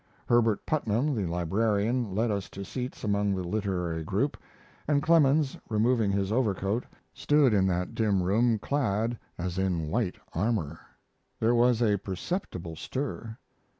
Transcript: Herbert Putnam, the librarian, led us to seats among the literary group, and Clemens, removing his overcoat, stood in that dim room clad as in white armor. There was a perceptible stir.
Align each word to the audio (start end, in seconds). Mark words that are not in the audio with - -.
Herbert 0.25 0.65
Putnam, 0.65 1.13
the 1.13 1.27
librarian, 1.27 2.15
led 2.15 2.31
us 2.31 2.49
to 2.49 2.65
seats 2.65 3.03
among 3.03 3.35
the 3.35 3.43
literary 3.43 4.03
group, 4.03 4.35
and 4.87 5.03
Clemens, 5.03 5.59
removing 5.69 6.11
his 6.11 6.31
overcoat, 6.31 6.85
stood 7.13 7.53
in 7.53 7.67
that 7.67 7.93
dim 7.93 8.23
room 8.23 8.57
clad 8.57 9.19
as 9.37 9.59
in 9.59 9.89
white 9.89 10.15
armor. 10.33 10.79
There 11.39 11.53
was 11.53 11.83
a 11.83 11.99
perceptible 11.99 12.75
stir. 12.75 13.37